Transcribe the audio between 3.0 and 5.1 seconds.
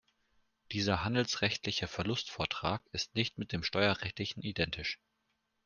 nicht mit dem steuerrechtlichen identisch.